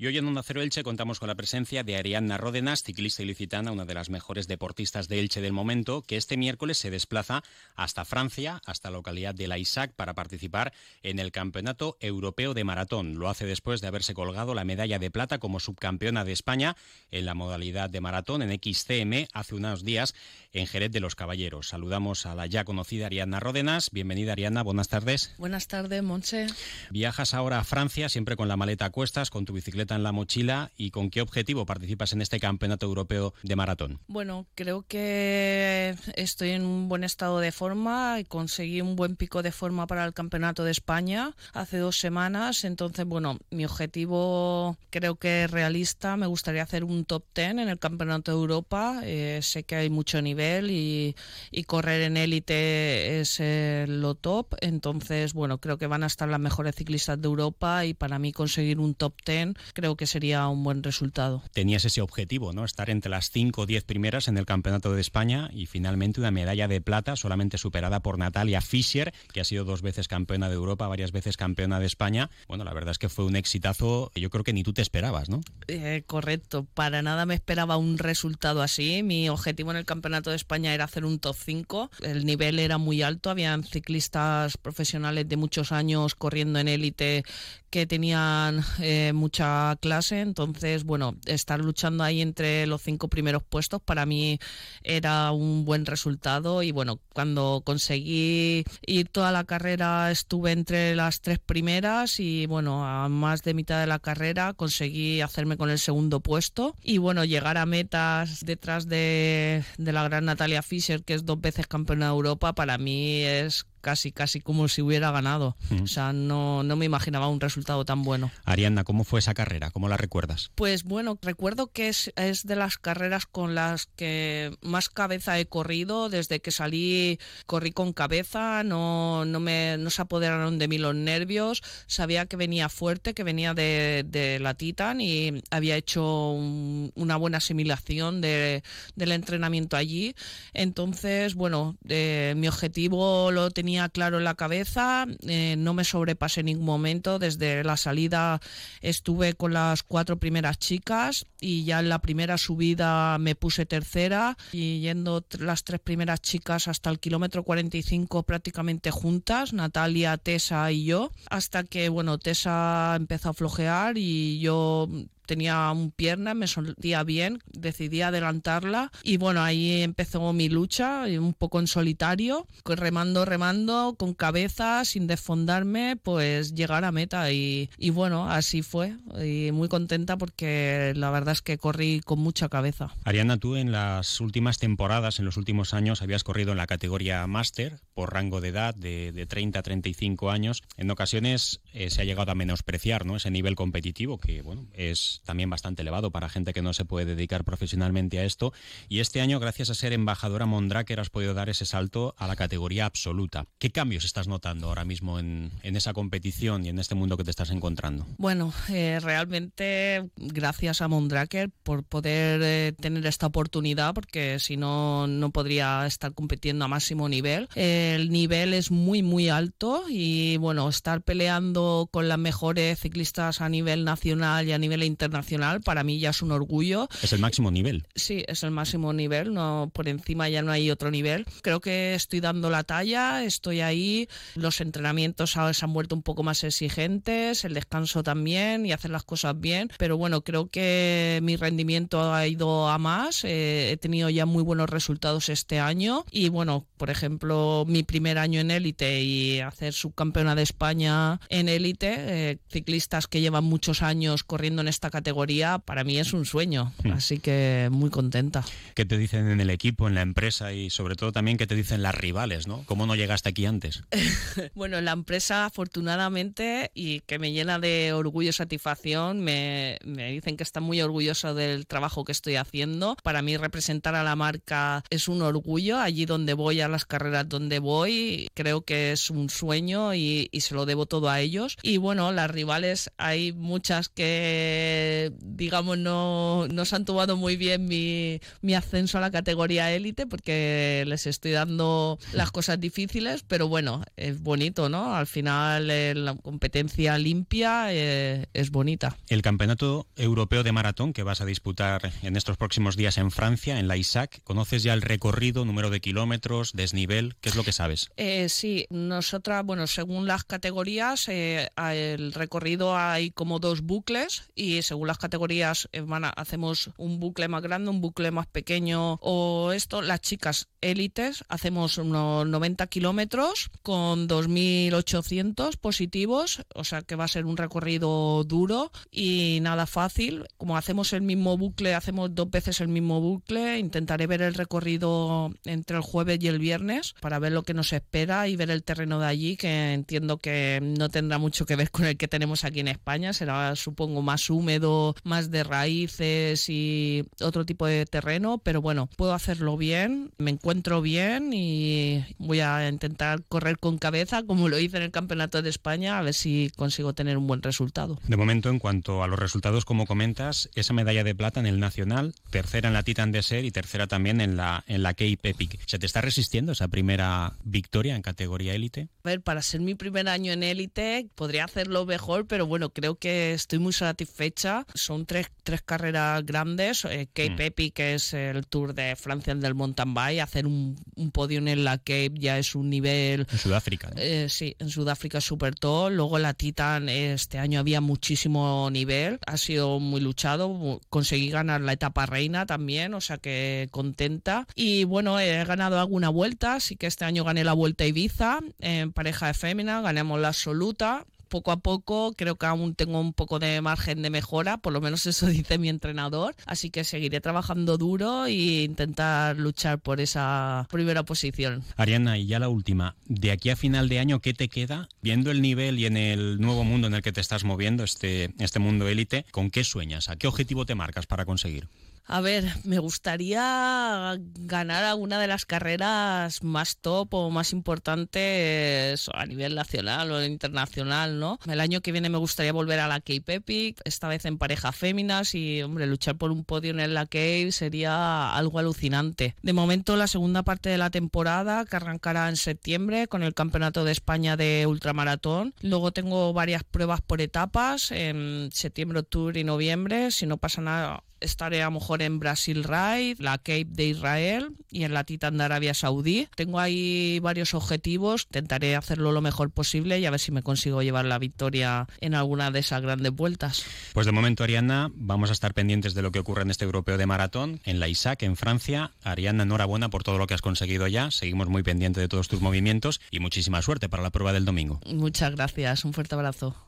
Y 0.00 0.06
hoy 0.06 0.16
en 0.16 0.28
Onda 0.28 0.44
Cero 0.44 0.62
Elche 0.62 0.84
contamos 0.84 1.18
con 1.18 1.26
la 1.26 1.34
presencia 1.34 1.82
de 1.82 1.96
Ariadna 1.96 2.38
Ródenas, 2.38 2.84
ciclista 2.84 3.24
ilicitana, 3.24 3.72
una 3.72 3.84
de 3.84 3.94
las 3.94 4.10
mejores 4.10 4.46
deportistas 4.46 5.08
de 5.08 5.18
Elche 5.18 5.40
del 5.40 5.52
momento, 5.52 6.02
que 6.02 6.16
este 6.16 6.36
miércoles 6.36 6.78
se 6.78 6.92
desplaza 6.92 7.42
hasta 7.74 8.04
Francia, 8.04 8.62
hasta 8.64 8.90
la 8.90 8.98
localidad 8.98 9.34
de 9.34 9.48
La 9.48 9.58
Isaac, 9.58 9.94
para 9.96 10.14
participar 10.14 10.72
en 11.02 11.18
el 11.18 11.32
Campeonato 11.32 11.96
Europeo 11.98 12.54
de 12.54 12.62
Maratón. 12.62 13.18
Lo 13.18 13.28
hace 13.28 13.44
después 13.44 13.80
de 13.80 13.88
haberse 13.88 14.14
colgado 14.14 14.54
la 14.54 14.62
medalla 14.62 15.00
de 15.00 15.10
plata 15.10 15.38
como 15.38 15.58
subcampeona 15.58 16.24
de 16.24 16.30
España 16.30 16.76
en 17.10 17.26
la 17.26 17.34
modalidad 17.34 17.90
de 17.90 18.00
maratón 18.00 18.42
en 18.42 18.52
XCM 18.52 19.26
hace 19.32 19.56
unos 19.56 19.82
días 19.82 20.14
en 20.52 20.68
Jerez 20.68 20.92
de 20.92 21.00
los 21.00 21.16
Caballeros. 21.16 21.70
Saludamos 21.70 22.24
a 22.24 22.36
la 22.36 22.46
ya 22.46 22.62
conocida 22.62 23.06
Ariadna 23.06 23.40
Ródenas. 23.40 23.90
Bienvenida, 23.90 24.30
Ariadna. 24.30 24.62
Buenas 24.62 24.86
tardes. 24.86 25.34
Buenas 25.38 25.66
tardes, 25.66 26.04
Monche. 26.04 26.46
Viajas 26.90 27.34
ahora 27.34 27.58
a 27.58 27.64
Francia, 27.64 28.08
siempre 28.08 28.36
con 28.36 28.46
la 28.46 28.56
maleta 28.56 28.84
a 28.84 28.90
cuestas, 28.90 29.30
con 29.30 29.44
tu 29.44 29.52
bicicleta 29.52 29.87
en 29.94 30.02
la 30.02 30.12
mochila 30.12 30.70
y 30.76 30.90
con 30.90 31.10
qué 31.10 31.20
objetivo 31.20 31.66
participas 31.66 32.12
en 32.12 32.22
este 32.22 32.40
Campeonato 32.40 32.86
Europeo 32.86 33.34
de 33.42 33.56
Maratón? 33.56 34.00
Bueno, 34.06 34.46
creo 34.54 34.84
que 34.86 35.94
estoy 36.14 36.50
en 36.50 36.64
un 36.64 36.88
buen 36.88 37.04
estado 37.04 37.40
de 37.40 37.52
forma 37.52 38.18
y 38.20 38.24
conseguí 38.24 38.80
un 38.80 38.96
buen 38.96 39.16
pico 39.16 39.42
de 39.42 39.52
forma 39.52 39.86
para 39.86 40.04
el 40.04 40.12
Campeonato 40.12 40.64
de 40.64 40.70
España 40.70 41.34
hace 41.52 41.78
dos 41.78 41.98
semanas. 41.98 42.64
Entonces, 42.64 43.04
bueno, 43.04 43.38
mi 43.50 43.64
objetivo 43.64 44.76
creo 44.90 45.16
que 45.16 45.44
es 45.44 45.50
realista. 45.50 46.16
Me 46.16 46.26
gustaría 46.26 46.62
hacer 46.62 46.84
un 46.84 47.04
top 47.04 47.24
10 47.34 47.50
en 47.50 47.58
el 47.68 47.78
Campeonato 47.78 48.32
de 48.32 48.38
Europa. 48.38 49.00
Eh, 49.04 49.40
sé 49.42 49.64
que 49.64 49.76
hay 49.76 49.90
mucho 49.90 50.20
nivel 50.22 50.70
y, 50.70 51.14
y 51.50 51.64
correr 51.64 52.02
en 52.02 52.16
élite 52.16 53.20
es 53.20 53.38
eh, 53.40 53.86
lo 53.88 54.14
top. 54.14 54.54
Entonces, 54.60 55.32
bueno, 55.32 55.58
creo 55.58 55.78
que 55.78 55.86
van 55.86 56.02
a 56.02 56.06
estar 56.06 56.28
las 56.28 56.40
mejores 56.40 56.74
ciclistas 56.74 57.20
de 57.20 57.26
Europa 57.26 57.84
y 57.84 57.94
para 57.94 58.18
mí 58.18 58.32
conseguir 58.32 58.78
un 58.78 58.94
top 58.94 59.14
10 59.24 59.54
creo 59.78 59.96
que 59.96 60.08
sería 60.08 60.48
un 60.48 60.64
buen 60.64 60.82
resultado. 60.82 61.40
Tenías 61.52 61.84
ese 61.84 62.00
objetivo, 62.00 62.52
¿no? 62.52 62.64
Estar 62.64 62.90
entre 62.90 63.10
las 63.10 63.30
5 63.30 63.60
o 63.60 63.66
10 63.66 63.84
primeras 63.84 64.26
en 64.26 64.36
el 64.36 64.44
Campeonato 64.44 64.92
de 64.92 65.00
España 65.00 65.50
y 65.52 65.66
finalmente 65.66 66.18
una 66.18 66.32
medalla 66.32 66.66
de 66.66 66.80
plata 66.80 67.14
solamente 67.14 67.58
superada 67.58 68.00
por 68.00 68.18
Natalia 68.18 68.60
Fischer, 68.60 69.14
que 69.32 69.40
ha 69.40 69.44
sido 69.44 69.64
dos 69.64 69.82
veces 69.82 70.08
campeona 70.08 70.48
de 70.48 70.56
Europa, 70.56 70.88
varias 70.88 71.12
veces 71.12 71.36
campeona 71.36 71.78
de 71.78 71.86
España. 71.86 72.28
Bueno, 72.48 72.64
la 72.64 72.74
verdad 72.74 72.90
es 72.90 72.98
que 72.98 73.08
fue 73.08 73.24
un 73.24 73.36
exitazo 73.36 74.10
que 74.12 74.20
yo 74.20 74.30
creo 74.30 74.42
que 74.42 74.52
ni 74.52 74.64
tú 74.64 74.72
te 74.72 74.82
esperabas, 74.82 75.28
¿no? 75.28 75.42
Eh, 75.68 76.02
correcto, 76.08 76.66
para 76.74 77.00
nada 77.00 77.24
me 77.24 77.34
esperaba 77.34 77.76
un 77.76 77.98
resultado 77.98 78.62
así. 78.62 79.04
Mi 79.04 79.28
objetivo 79.28 79.70
en 79.70 79.76
el 79.76 79.84
Campeonato 79.84 80.30
de 80.30 80.36
España 80.36 80.74
era 80.74 80.86
hacer 80.86 81.04
un 81.04 81.20
top 81.20 81.36
5. 81.38 81.90
El 82.02 82.26
nivel 82.26 82.58
era 82.58 82.78
muy 82.78 83.02
alto, 83.02 83.30
habían 83.30 83.62
ciclistas 83.62 84.56
profesionales 84.56 85.28
de 85.28 85.36
muchos 85.36 85.70
años 85.70 86.16
corriendo 86.16 86.58
en 86.58 86.66
élite 86.66 87.22
que 87.70 87.86
tenían 87.86 88.64
eh, 88.80 89.12
mucha 89.14 89.76
clase, 89.80 90.20
entonces, 90.20 90.84
bueno, 90.84 91.16
estar 91.26 91.60
luchando 91.60 92.04
ahí 92.04 92.20
entre 92.20 92.66
los 92.66 92.82
cinco 92.82 93.08
primeros 93.08 93.42
puestos 93.42 93.80
para 93.82 94.06
mí 94.06 94.38
era 94.82 95.32
un 95.32 95.64
buen 95.64 95.86
resultado. 95.86 96.62
Y 96.62 96.72
bueno, 96.72 97.00
cuando 97.12 97.62
conseguí 97.64 98.64
ir 98.86 99.08
toda 99.08 99.32
la 99.32 99.44
carrera 99.44 100.10
estuve 100.10 100.52
entre 100.52 100.94
las 100.94 101.20
tres 101.20 101.38
primeras 101.38 102.20
y 102.20 102.46
bueno, 102.46 102.86
a 102.86 103.08
más 103.08 103.42
de 103.42 103.54
mitad 103.54 103.80
de 103.80 103.86
la 103.86 103.98
carrera 103.98 104.54
conseguí 104.54 105.20
hacerme 105.20 105.56
con 105.56 105.70
el 105.70 105.78
segundo 105.78 106.20
puesto. 106.20 106.74
Y 106.82 106.98
bueno, 106.98 107.24
llegar 107.24 107.58
a 107.58 107.66
metas 107.66 108.44
detrás 108.44 108.88
de, 108.88 109.64
de 109.76 109.92
la 109.92 110.04
gran 110.04 110.24
Natalia 110.24 110.62
Fischer, 110.62 111.02
que 111.04 111.14
es 111.14 111.24
dos 111.24 111.40
veces 111.40 111.66
campeona 111.66 112.06
de 112.06 112.12
Europa, 112.12 112.52
para 112.54 112.78
mí 112.78 113.22
es 113.22 113.66
casi, 113.80 114.12
casi 114.12 114.40
como 114.40 114.68
si 114.68 114.82
hubiera 114.82 115.10
ganado. 115.10 115.56
O 115.82 115.86
sea, 115.86 116.12
no, 116.12 116.62
no 116.62 116.76
me 116.76 116.84
imaginaba 116.84 117.28
un 117.28 117.40
resultado 117.40 117.84
tan 117.84 118.02
bueno. 118.02 118.30
Arianna, 118.44 118.84
¿cómo 118.84 119.04
fue 119.04 119.20
esa 119.20 119.34
carrera? 119.34 119.70
¿Cómo 119.70 119.88
la 119.88 119.96
recuerdas? 119.96 120.50
Pues 120.54 120.84
bueno, 120.84 121.18
recuerdo 121.22 121.68
que 121.68 121.88
es, 121.88 122.12
es 122.16 122.46
de 122.46 122.56
las 122.56 122.78
carreras 122.78 123.26
con 123.26 123.54
las 123.54 123.86
que 123.86 124.56
más 124.60 124.88
cabeza 124.88 125.38
he 125.38 125.46
corrido. 125.46 126.08
Desde 126.08 126.40
que 126.40 126.50
salí, 126.50 127.18
corrí 127.46 127.72
con 127.72 127.92
cabeza, 127.92 128.62
no, 128.64 129.24
no, 129.24 129.40
me, 129.40 129.76
no 129.78 129.90
se 129.90 130.02
apoderaron 130.02 130.58
de 130.58 130.68
mí 130.68 130.78
los 130.78 130.94
nervios. 130.94 131.62
Sabía 131.86 132.26
que 132.26 132.36
venía 132.36 132.68
fuerte, 132.68 133.14
que 133.14 133.24
venía 133.24 133.54
de, 133.54 134.04
de 134.06 134.38
la 134.38 134.54
Titan 134.54 135.00
y 135.00 135.42
había 135.50 135.76
hecho 135.76 136.30
un, 136.32 136.92
una 136.94 137.16
buena 137.16 137.38
asimilación 137.38 138.20
de, 138.20 138.62
del 138.96 139.12
entrenamiento 139.12 139.76
allí. 139.76 140.14
Entonces, 140.54 141.34
bueno, 141.34 141.76
eh, 141.88 142.34
mi 142.36 142.48
objetivo 142.48 143.30
lo 143.30 143.50
tenía 143.68 143.90
claro 143.90 144.16
en 144.16 144.24
la 144.24 144.34
cabeza, 144.34 145.06
eh, 145.26 145.54
no 145.58 145.74
me 145.74 145.84
sobrepasé 145.84 146.40
en 146.40 146.46
ningún 146.46 146.64
momento. 146.64 147.18
Desde 147.18 147.62
la 147.64 147.76
salida 147.76 148.40
estuve 148.80 149.34
con 149.34 149.52
las 149.52 149.82
cuatro 149.82 150.16
primeras 150.18 150.58
chicas 150.58 151.26
y 151.38 151.64
ya 151.64 151.80
en 151.80 151.90
la 151.90 151.98
primera 151.98 152.38
subida 152.38 153.18
me 153.18 153.34
puse 153.34 153.66
tercera 153.66 154.38
y 154.52 154.80
yendo 154.80 155.22
las 155.38 155.64
tres 155.64 155.80
primeras 155.80 156.22
chicas 156.22 156.66
hasta 156.66 156.88
el 156.88 156.98
kilómetro 156.98 157.42
45 157.42 158.22
prácticamente 158.22 158.90
juntas, 158.90 159.52
Natalia, 159.52 160.16
Tessa 160.16 160.72
y 160.72 160.86
yo, 160.86 161.12
hasta 161.28 161.62
que 161.62 161.90
bueno, 161.90 162.16
Tessa 162.16 162.94
empezó 162.96 163.28
a 163.28 163.34
flojear 163.34 163.98
y 163.98 164.40
yo 164.40 164.88
tenía 165.28 165.70
un 165.70 165.92
pierna, 165.92 166.34
me 166.34 166.48
sentía 166.48 167.04
bien, 167.04 167.40
decidí 167.46 168.00
adelantarla 168.00 168.90
y 169.02 169.18
bueno, 169.18 169.42
ahí 169.42 169.82
empezó 169.82 170.32
mi 170.32 170.48
lucha, 170.48 171.04
un 171.20 171.34
poco 171.34 171.60
en 171.60 171.66
solitario, 171.66 172.46
remando, 172.64 173.24
remando, 173.24 173.94
con 173.98 174.14
cabeza, 174.14 174.84
sin 174.84 175.06
desfondarme, 175.06 175.96
pues 176.02 176.54
llegar 176.54 176.84
a 176.84 176.92
meta 176.92 177.30
y, 177.30 177.68
y 177.76 177.90
bueno, 177.90 178.30
así 178.30 178.62
fue 178.62 178.96
y 179.22 179.52
muy 179.52 179.68
contenta 179.68 180.16
porque 180.16 180.92
la 180.96 181.10
verdad 181.10 181.32
es 181.32 181.42
que 181.42 181.58
corrí 181.58 182.00
con 182.00 182.18
mucha 182.18 182.48
cabeza. 182.48 182.94
Ariana, 183.04 183.36
tú 183.36 183.56
en 183.56 183.70
las 183.70 184.20
últimas 184.20 184.58
temporadas, 184.58 185.18
en 185.18 185.26
los 185.26 185.36
últimos 185.36 185.74
años, 185.74 186.00
habías 186.00 186.24
corrido 186.24 186.52
en 186.52 186.58
la 186.58 186.66
categoría 186.66 187.26
máster 187.26 187.80
por 187.92 188.14
rango 188.14 188.40
de 188.40 188.48
edad 188.48 188.74
de, 188.74 189.12
de 189.12 189.26
30 189.26 189.58
a 189.58 189.62
35 189.62 190.30
años. 190.30 190.62
En 190.78 190.90
ocasiones 190.90 191.60
eh, 191.74 191.90
se 191.90 192.00
ha 192.00 192.04
llegado 192.04 192.32
a 192.32 192.34
menospreciar 192.34 193.04
¿no? 193.04 193.16
ese 193.16 193.30
nivel 193.30 193.54
competitivo 193.54 194.18
que 194.18 194.40
bueno, 194.40 194.66
es 194.72 195.17
también 195.24 195.50
bastante 195.50 195.82
elevado 195.82 196.10
para 196.10 196.28
gente 196.28 196.52
que 196.52 196.62
no 196.62 196.72
se 196.72 196.84
puede 196.84 197.06
dedicar 197.06 197.44
profesionalmente 197.44 198.18
a 198.18 198.24
esto. 198.24 198.52
Y 198.88 199.00
este 199.00 199.20
año, 199.20 199.40
gracias 199.40 199.70
a 199.70 199.74
ser 199.74 199.92
embajadora 199.92 200.46
Mondraker, 200.46 201.00
has 201.00 201.10
podido 201.10 201.34
dar 201.34 201.48
ese 201.48 201.64
salto 201.64 202.14
a 202.18 202.26
la 202.26 202.36
categoría 202.36 202.86
absoluta. 202.86 203.46
¿Qué 203.58 203.70
cambios 203.70 204.04
estás 204.04 204.28
notando 204.28 204.68
ahora 204.68 204.84
mismo 204.84 205.18
en, 205.18 205.50
en 205.62 205.76
esa 205.76 205.92
competición 205.92 206.64
y 206.64 206.68
en 206.68 206.78
este 206.78 206.94
mundo 206.94 207.16
que 207.16 207.24
te 207.24 207.30
estás 207.30 207.50
encontrando? 207.50 208.06
Bueno, 208.18 208.52
eh, 208.68 208.98
realmente 209.00 210.08
gracias 210.16 210.82
a 210.82 210.88
Mondraker 210.88 211.50
por 211.62 211.84
poder 211.84 212.40
eh, 212.42 212.72
tener 212.80 213.06
esta 213.06 213.26
oportunidad, 213.26 213.94
porque 213.94 214.38
si 214.38 214.56
no, 214.56 215.06
no 215.06 215.30
podría 215.30 215.86
estar 215.86 216.14
compitiendo 216.14 216.64
a 216.64 216.68
máximo 216.68 217.08
nivel. 217.08 217.48
El 217.54 218.10
nivel 218.10 218.54
es 218.54 218.70
muy, 218.70 219.02
muy 219.02 219.28
alto 219.28 219.84
y 219.88 220.36
bueno, 220.38 220.68
estar 220.68 221.02
peleando 221.02 221.88
con 221.90 222.08
las 222.08 222.18
mejores 222.18 222.78
ciclistas 222.78 223.40
a 223.40 223.48
nivel 223.48 223.84
nacional 223.84 224.46
y 224.46 224.52
a 224.52 224.58
nivel 224.58 224.82
internacional 224.82 225.07
internacional, 225.08 225.60
para 225.60 225.82
mí 225.84 225.98
ya 225.98 226.10
es 226.10 226.22
un 226.22 226.32
orgullo. 226.32 226.88
Es 227.02 227.12
el 227.12 227.18
máximo 227.18 227.50
nivel. 227.50 227.86
Sí, 227.94 228.24
es 228.26 228.42
el 228.42 228.50
máximo 228.50 228.92
nivel, 228.92 229.34
no 229.34 229.70
por 229.72 229.88
encima 229.88 230.28
ya 230.28 230.42
no 230.42 230.52
hay 230.52 230.70
otro 230.70 230.90
nivel. 230.90 231.26
Creo 231.42 231.60
que 231.60 231.94
estoy 231.94 232.20
dando 232.20 232.50
la 232.50 232.64
talla, 232.64 233.24
estoy 233.24 233.60
ahí, 233.60 234.08
los 234.34 234.60
entrenamientos 234.60 235.36
ahora 235.36 235.54
se 235.54 235.64
han 235.64 235.72
vuelto 235.72 235.94
un 235.94 236.02
poco 236.02 236.22
más 236.22 236.44
exigentes, 236.44 237.44
el 237.44 237.54
descanso 237.54 238.02
también 238.02 238.66
y 238.66 238.72
hacer 238.72 238.90
las 238.90 239.04
cosas 239.04 239.38
bien, 239.38 239.70
pero 239.78 239.96
bueno, 239.96 240.22
creo 240.22 240.48
que 240.48 241.20
mi 241.22 241.36
rendimiento 241.36 242.12
ha 242.12 242.26
ido 242.26 242.68
a 242.68 242.78
más, 242.78 243.24
eh, 243.24 243.70
he 243.72 243.76
tenido 243.76 244.10
ya 244.10 244.26
muy 244.26 244.42
buenos 244.42 244.68
resultados 244.68 245.28
este 245.28 245.58
año 245.58 246.04
y 246.10 246.28
bueno, 246.28 246.66
por 246.76 246.90
ejemplo, 246.90 247.64
mi 247.66 247.82
primer 247.82 248.18
año 248.18 248.40
en 248.40 248.50
élite 248.50 249.02
y 249.02 249.40
hacer 249.40 249.72
subcampeona 249.72 250.34
de 250.34 250.42
España 250.42 251.20
en 251.28 251.48
élite, 251.48 251.94
eh, 251.98 252.38
ciclistas 252.48 253.06
que 253.06 253.20
llevan 253.20 253.44
muchos 253.44 253.82
años 253.82 254.24
corriendo 254.24 254.62
en 254.62 254.68
esta 254.68 254.90
categoría 254.90 254.97
categoría 254.98 255.60
para 255.60 255.84
mí 255.84 255.98
es 255.98 256.12
un 256.12 256.24
sueño, 256.24 256.72
hmm. 256.82 256.92
así 256.92 257.20
que 257.20 257.68
muy 257.70 257.88
contenta. 257.88 258.44
¿Qué 258.74 258.84
te 258.84 258.98
dicen 258.98 259.28
en 259.28 259.40
el 259.40 259.48
equipo, 259.50 259.86
en 259.86 259.94
la 259.94 260.02
empresa 260.02 260.52
y 260.52 260.70
sobre 260.70 260.96
todo 260.96 261.12
también 261.12 261.36
qué 261.36 261.46
te 261.46 261.54
dicen 261.54 261.82
las 261.82 261.94
rivales, 261.94 262.48
¿no? 262.48 262.64
¿Cómo 262.66 262.84
no 262.84 262.96
llegaste 262.96 263.28
aquí 263.28 263.46
antes? 263.46 263.84
bueno, 264.56 264.80
la 264.80 264.90
empresa 264.90 265.44
afortunadamente 265.44 266.72
y 266.74 267.00
que 267.00 267.20
me 267.20 267.30
llena 267.30 267.60
de 267.60 267.92
orgullo 267.92 268.30
y 268.30 268.32
satisfacción, 268.32 269.20
me, 269.20 269.78
me 269.84 270.10
dicen 270.10 270.36
que 270.36 270.42
está 270.42 270.60
muy 270.60 270.80
orgulloso 270.80 271.32
del 271.32 271.68
trabajo 271.68 272.04
que 272.04 272.12
estoy 272.12 272.34
haciendo. 272.34 272.96
Para 273.04 273.22
mí 273.22 273.36
representar 273.36 273.94
a 273.94 274.02
la 274.02 274.16
marca 274.16 274.82
es 274.90 275.06
un 275.06 275.22
orgullo, 275.22 275.78
allí 275.78 276.06
donde 276.06 276.34
voy, 276.34 276.60
a 276.60 276.66
las 276.66 276.86
carreras 276.86 277.28
donde 277.28 277.60
voy, 277.60 278.28
creo 278.34 278.62
que 278.62 278.90
es 278.90 279.10
un 279.10 279.30
sueño 279.30 279.94
y, 279.94 280.28
y 280.32 280.40
se 280.40 280.56
lo 280.56 280.66
debo 280.66 280.86
todo 280.86 281.08
a 281.08 281.20
ellos. 281.20 281.56
Y 281.62 281.76
bueno, 281.76 282.10
las 282.10 282.30
rivales 282.30 282.90
hay 282.98 283.32
muchas 283.32 283.88
que 283.88 284.87
digamos 285.20 285.78
no, 285.78 286.46
no 286.48 286.64
se 286.64 286.76
han 286.76 286.84
tomado 286.84 287.16
muy 287.16 287.36
bien 287.36 287.66
mi, 287.66 288.20
mi 288.40 288.54
ascenso 288.54 288.98
a 288.98 289.00
la 289.00 289.10
categoría 289.10 289.72
élite 289.72 290.06
porque 290.06 290.84
les 290.86 291.06
estoy 291.06 291.32
dando 291.32 291.98
las 292.12 292.30
cosas 292.30 292.60
difíciles, 292.60 293.24
pero 293.26 293.48
bueno, 293.48 293.82
es 293.96 294.20
bonito, 294.22 294.68
¿no? 294.68 294.94
Al 294.94 295.06
final 295.06 295.70
eh, 295.70 295.94
la 295.94 296.14
competencia 296.14 296.98
limpia 296.98 297.72
eh, 297.72 298.26
es 298.32 298.50
bonita. 298.50 298.96
El 299.08 299.22
campeonato 299.22 299.86
europeo 299.96 300.42
de 300.42 300.52
maratón 300.52 300.92
que 300.92 301.02
vas 301.02 301.20
a 301.20 301.24
disputar 301.24 301.92
en 302.02 302.16
estos 302.16 302.36
próximos 302.36 302.76
días 302.76 302.98
en 302.98 303.10
Francia, 303.10 303.58
en 303.58 303.68
la 303.68 303.76
ISAC, 303.76 304.22
¿conoces 304.22 304.62
ya 304.62 304.74
el 304.74 304.82
recorrido, 304.82 305.44
número 305.44 305.70
de 305.70 305.80
kilómetros, 305.80 306.52
desnivel? 306.52 307.16
¿Qué 307.20 307.28
es 307.28 307.36
lo 307.36 307.44
que 307.44 307.52
sabes? 307.52 307.90
Eh, 307.96 308.28
sí, 308.28 308.66
nosotras, 308.70 309.44
bueno, 309.44 309.66
según 309.66 310.06
las 310.06 310.24
categorías, 310.24 311.08
el 311.08 312.12
recorrido 312.12 312.76
hay 312.76 313.10
como 313.10 313.38
dos 313.38 313.62
bucles 313.62 314.24
y 314.34 314.62
según 314.62 314.77
las 314.86 314.98
categorías 314.98 315.68
van 315.86 316.04
hacemos 316.04 316.70
un 316.76 317.00
bucle 317.00 317.28
más 317.28 317.42
grande, 317.42 317.70
un 317.70 317.80
bucle 317.80 318.10
más 318.10 318.26
pequeño 318.26 318.94
o 319.00 319.52
esto. 319.52 319.82
Las 319.82 320.00
chicas 320.00 320.48
élites 320.60 321.24
hacemos 321.28 321.78
unos 321.78 322.26
90 322.26 322.66
kilómetros 322.66 323.50
con 323.62 324.08
2.800 324.08 325.56
positivos, 325.56 326.42
o 326.54 326.64
sea 326.64 326.82
que 326.82 326.96
va 326.96 327.04
a 327.04 327.08
ser 327.08 327.26
un 327.26 327.36
recorrido 327.36 328.24
duro 328.24 328.70
y 328.90 329.38
nada 329.42 329.66
fácil. 329.66 330.26
Como 330.36 330.56
hacemos 330.56 330.92
el 330.92 331.02
mismo 331.02 331.36
bucle, 331.36 331.74
hacemos 331.74 332.14
dos 332.14 332.30
veces 332.30 332.60
el 332.60 332.68
mismo 332.68 333.00
bucle, 333.00 333.58
intentaré 333.58 334.06
ver 334.06 334.22
el 334.22 334.34
recorrido 334.34 335.30
entre 335.44 335.76
el 335.76 335.82
jueves 335.82 336.18
y 336.20 336.28
el 336.28 336.38
viernes 336.38 336.94
para 337.00 337.18
ver 337.18 337.32
lo 337.32 337.42
que 337.42 337.54
nos 337.54 337.72
espera 337.72 338.28
y 338.28 338.36
ver 338.36 338.50
el 338.50 338.64
terreno 338.64 338.98
de 338.98 339.06
allí, 339.06 339.36
que 339.36 339.72
entiendo 339.72 340.18
que 340.18 340.60
no 340.62 340.88
tendrá 340.88 341.18
mucho 341.18 341.46
que 341.46 341.56
ver 341.56 341.70
con 341.70 341.84
el 341.84 341.96
que 341.96 342.08
tenemos 342.08 342.44
aquí 342.44 342.60
en 342.60 342.68
España, 342.68 343.12
será 343.12 343.54
supongo 343.56 344.02
más 344.02 344.30
húmedo, 344.30 344.57
más 345.04 345.30
de 345.30 345.44
raíces 345.44 346.48
y 346.48 347.04
otro 347.20 347.44
tipo 347.44 347.66
de 347.66 347.86
terreno, 347.86 348.38
pero 348.38 348.60
bueno, 348.60 348.88
puedo 348.96 349.14
hacerlo 349.14 349.56
bien, 349.56 350.12
me 350.18 350.30
encuentro 350.30 350.82
bien 350.82 351.32
y 351.32 352.04
voy 352.18 352.40
a 352.40 352.68
intentar 352.68 353.22
correr 353.28 353.58
con 353.58 353.78
cabeza 353.78 354.22
como 354.22 354.48
lo 354.48 354.58
hice 354.58 354.76
en 354.78 354.84
el 354.84 354.90
Campeonato 354.90 355.42
de 355.42 355.50
España, 355.50 355.98
a 355.98 356.02
ver 356.02 356.14
si 356.14 356.50
consigo 356.56 356.92
tener 356.92 357.16
un 357.16 357.26
buen 357.26 357.42
resultado. 357.42 357.98
De 358.06 358.16
momento, 358.16 358.50
en 358.50 358.58
cuanto 358.58 359.02
a 359.02 359.08
los 359.08 359.18
resultados, 359.18 359.64
como 359.64 359.86
comentas, 359.86 360.48
esa 360.54 360.72
medalla 360.72 361.04
de 361.04 361.14
plata 361.14 361.40
en 361.40 361.46
el 361.46 361.60
Nacional, 361.60 362.14
tercera 362.30 362.68
en 362.68 362.74
la 362.74 362.82
Titan 362.82 363.12
Desert 363.12 363.44
y 363.44 363.50
tercera 363.50 363.86
también 363.86 364.20
en 364.20 364.36
la, 364.36 364.64
en 364.66 364.82
la 364.82 364.94
Cape 364.94 365.18
Epic. 365.22 365.58
¿Se 365.66 365.78
te 365.78 365.86
está 365.86 366.00
resistiendo 366.00 366.52
esa 366.52 366.68
primera 366.68 367.34
victoria 367.44 367.96
en 367.96 368.02
categoría 368.02 368.54
élite? 368.54 368.88
A 369.04 369.08
ver, 369.08 369.20
para 369.22 369.42
ser 369.42 369.60
mi 369.60 369.74
primer 369.74 370.08
año 370.08 370.32
en 370.32 370.42
élite, 370.42 371.08
podría 371.14 371.44
hacerlo 371.44 371.86
mejor, 371.86 372.26
pero 372.26 372.46
bueno, 372.46 372.70
creo 372.70 372.96
que 372.96 373.32
estoy 373.32 373.58
muy 373.58 373.72
satisfecha. 373.72 374.47
Son 374.74 375.06
tres, 375.06 375.28
tres 375.42 375.62
carreras 375.62 376.24
grandes. 376.24 376.84
Eh, 376.84 377.08
Cape 377.12 377.30
mm. 377.30 377.40
Epic, 377.40 377.74
que 377.74 377.94
es 377.94 378.14
el 378.14 378.46
Tour 378.46 378.74
de 378.74 378.96
Francia 378.96 379.34
del 379.34 379.54
mountain 379.54 379.94
bike, 379.94 380.20
hacer 380.20 380.46
un, 380.46 380.76
un 380.96 381.10
podio 381.10 381.38
en 381.38 381.64
la 381.64 381.78
Cape 381.78 382.12
ya 382.14 382.38
es 382.38 382.54
un 382.54 382.70
nivel... 382.70 383.26
En 383.30 383.38
Sudáfrica. 383.38 383.90
Eh, 383.96 384.26
sí, 384.28 384.56
en 384.58 384.70
Sudáfrica 384.70 385.20
Super 385.20 385.54
Tour. 385.54 385.92
Luego 385.92 386.18
la 386.18 386.34
Titan 386.34 386.88
este 386.88 387.38
año 387.38 387.60
había 387.60 387.80
muchísimo 387.80 388.68
nivel. 388.70 389.18
Ha 389.26 389.36
sido 389.36 389.80
muy 389.80 390.00
luchado. 390.00 390.80
Conseguí 390.88 391.30
ganar 391.30 391.60
la 391.60 391.72
etapa 391.72 392.06
reina 392.06 392.46
también, 392.46 392.94
o 392.94 393.00
sea 393.00 393.18
que 393.18 393.68
contenta. 393.70 394.46
Y 394.54 394.84
bueno, 394.84 395.18
he 395.20 395.44
ganado 395.44 395.78
alguna 395.78 396.08
vuelta. 396.08 396.54
Así 396.54 396.76
que 396.76 396.86
este 396.86 397.04
año 397.04 397.24
gané 397.24 397.44
la 397.44 397.52
Vuelta 397.52 397.86
Ibiza 397.86 398.40
en 398.60 398.92
pareja 398.92 399.28
de 399.28 399.34
fémina. 399.34 399.80
Ganamos 399.80 400.20
la 400.20 400.28
absoluta 400.28 401.06
poco 401.28 401.52
a 401.52 401.58
poco 401.58 402.14
creo 402.16 402.36
que 402.36 402.46
aún 402.46 402.74
tengo 402.74 403.00
un 403.00 403.12
poco 403.12 403.38
de 403.38 403.60
margen 403.60 404.02
de 404.02 404.10
mejora, 404.10 404.58
por 404.58 404.72
lo 404.72 404.80
menos 404.80 405.06
eso 405.06 405.26
dice 405.26 405.58
mi 405.58 405.68
entrenador, 405.68 406.34
así 406.46 406.70
que 406.70 406.84
seguiré 406.84 407.20
trabajando 407.20 407.78
duro 407.78 408.26
e 408.26 408.64
intentar 408.64 409.36
luchar 409.36 409.78
por 409.78 410.00
esa 410.00 410.66
primera 410.70 411.02
posición. 411.02 411.62
Ariana, 411.76 412.18
y 412.18 412.26
ya 412.26 412.38
la 412.38 412.48
última, 412.48 412.96
de 413.06 413.30
aquí 413.30 413.50
a 413.50 413.56
final 413.56 413.88
de 413.88 413.98
año, 413.98 414.20
¿qué 414.20 414.34
te 414.34 414.48
queda? 414.48 414.88
Viendo 415.02 415.30
el 415.30 415.42
nivel 415.42 415.78
y 415.78 415.86
en 415.86 415.96
el 415.96 416.40
nuevo 416.40 416.64
mundo 416.64 416.86
en 416.86 416.94
el 416.94 417.02
que 417.02 417.12
te 417.12 417.20
estás 417.20 417.44
moviendo, 417.44 417.84
este, 417.84 418.34
este 418.38 418.58
mundo 418.58 418.88
élite, 418.88 419.24
¿con 419.30 419.50
qué 419.50 419.64
sueñas? 419.64 420.08
¿A 420.08 420.16
qué 420.16 420.26
objetivo 420.26 420.66
te 420.66 420.74
marcas 420.74 421.06
para 421.06 421.24
conseguir? 421.24 421.68
A 422.10 422.22
ver, 422.22 422.46
me 422.64 422.78
gustaría 422.78 424.16
ganar 424.18 424.82
alguna 424.84 425.20
de 425.20 425.26
las 425.26 425.44
carreras 425.44 426.42
más 426.42 426.78
top 426.78 427.12
o 427.12 427.28
más 427.28 427.52
importantes 427.52 429.10
a 429.12 429.26
nivel 429.26 429.54
nacional 429.54 430.10
o 430.10 430.24
internacional, 430.24 431.20
¿no? 431.20 431.38
El 431.46 431.60
año 431.60 431.82
que 431.82 431.92
viene 431.92 432.08
me 432.08 432.16
gustaría 432.16 432.54
volver 432.54 432.80
a 432.80 432.88
la 432.88 433.00
Cape 433.00 433.34
Epic, 433.34 433.82
esta 433.84 434.08
vez 434.08 434.24
en 434.24 434.38
pareja 434.38 434.72
féminas 434.72 435.34
y, 435.34 435.60
hombre, 435.62 435.86
luchar 435.86 436.16
por 436.16 436.30
un 436.30 436.44
podio 436.44 436.70
en 436.70 436.94
la 436.94 437.04
Cape 437.04 437.52
sería 437.52 438.34
algo 438.34 438.58
alucinante. 438.58 439.36
De 439.42 439.52
momento, 439.52 439.94
la 439.94 440.06
segunda 440.06 440.42
parte 440.42 440.70
de 440.70 440.78
la 440.78 440.88
temporada, 440.88 441.66
que 441.66 441.76
arrancará 441.76 442.30
en 442.30 442.36
septiembre 442.36 443.06
con 443.08 443.22
el 443.22 443.34
Campeonato 443.34 443.84
de 443.84 443.92
España 443.92 444.38
de 444.38 444.64
Ultramaratón. 444.66 445.52
Luego 445.60 445.92
tengo 445.92 446.32
varias 446.32 446.64
pruebas 446.64 447.02
por 447.02 447.20
etapas, 447.20 447.90
en 447.90 448.48
septiembre, 448.50 449.00
octubre 449.00 449.38
y 449.38 449.44
noviembre. 449.44 450.10
Si 450.10 450.24
no 450.24 450.38
pasa 450.38 450.62
nada, 450.62 451.04
estaré 451.20 451.62
a 451.62 451.66
lo 451.66 451.72
mejor 451.72 452.02
en 452.02 452.18
Brasil 452.18 452.64
Ride, 452.64 453.16
la 453.18 453.38
Cape 453.38 453.66
de 453.68 453.86
Israel 453.86 454.50
y 454.70 454.84
en 454.84 454.94
la 454.94 455.04
Titan 455.04 455.38
de 455.38 455.44
Arabia 455.44 455.74
Saudí. 455.74 456.28
Tengo 456.36 456.60
ahí 456.60 457.18
varios 457.20 457.54
objetivos, 457.54 458.24
intentaré 458.24 458.76
hacerlo 458.76 459.12
lo 459.12 459.20
mejor 459.20 459.50
posible 459.50 459.98
y 459.98 460.06
a 460.06 460.10
ver 460.10 460.20
si 460.20 460.32
me 460.32 460.42
consigo 460.42 460.82
llevar 460.82 461.04
la 461.04 461.18
victoria 461.18 461.86
en 462.00 462.14
alguna 462.14 462.50
de 462.50 462.60
esas 462.60 462.82
grandes 462.82 463.12
vueltas. 463.12 463.64
Pues 463.92 464.06
de 464.06 464.12
momento, 464.12 464.44
Ariana, 464.44 464.90
vamos 464.94 465.30
a 465.30 465.32
estar 465.32 465.54
pendientes 465.54 465.94
de 465.94 466.02
lo 466.02 466.12
que 466.12 466.18
ocurre 466.18 466.42
en 466.42 466.50
este 466.50 466.64
europeo 466.64 466.96
de 466.96 467.06
maratón, 467.06 467.60
en 467.64 467.80
la 467.80 467.88
ISAC, 467.88 468.22
en 468.22 468.36
Francia. 468.36 468.92
Ariana, 469.02 469.42
enhorabuena 469.42 469.88
por 469.88 470.02
todo 470.02 470.18
lo 470.18 470.26
que 470.26 470.34
has 470.34 470.42
conseguido 470.42 470.86
ya. 470.86 471.10
Seguimos 471.10 471.48
muy 471.48 471.62
pendientes 471.62 472.00
de 472.00 472.08
todos 472.08 472.28
tus 472.28 472.40
movimientos 472.40 473.00
y 473.10 473.20
muchísima 473.20 473.62
suerte 473.62 473.88
para 473.88 474.02
la 474.02 474.10
prueba 474.10 474.32
del 474.32 474.44
domingo. 474.44 474.80
Muchas 474.86 475.34
gracias, 475.34 475.84
un 475.84 475.92
fuerte 475.92 476.14
abrazo. 476.14 476.67